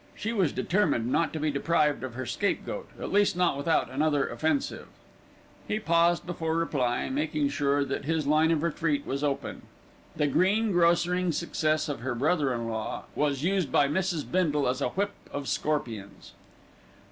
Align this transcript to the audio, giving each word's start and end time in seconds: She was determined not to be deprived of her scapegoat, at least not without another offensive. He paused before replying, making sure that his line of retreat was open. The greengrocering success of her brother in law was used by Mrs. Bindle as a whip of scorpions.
She 0.15 0.33
was 0.33 0.51
determined 0.51 1.11
not 1.11 1.31
to 1.31 1.39
be 1.39 1.51
deprived 1.51 2.03
of 2.03 2.15
her 2.15 2.25
scapegoat, 2.25 2.89
at 2.99 3.11
least 3.11 3.35
not 3.37 3.55
without 3.55 3.87
another 3.91 4.27
offensive. 4.27 4.87
He 5.67 5.79
paused 5.79 6.25
before 6.25 6.55
replying, 6.57 7.13
making 7.13 7.49
sure 7.49 7.85
that 7.85 8.05
his 8.05 8.25
line 8.25 8.49
of 8.49 8.63
retreat 8.63 9.05
was 9.05 9.23
open. 9.23 9.61
The 10.15 10.25
greengrocering 10.25 11.35
success 11.35 11.87
of 11.87 11.99
her 11.99 12.15
brother 12.15 12.51
in 12.51 12.67
law 12.67 13.03
was 13.13 13.43
used 13.43 13.71
by 13.71 13.87
Mrs. 13.87 14.23
Bindle 14.25 14.67
as 14.67 14.81
a 14.81 14.89
whip 14.89 15.11
of 15.31 15.47
scorpions. 15.47 16.31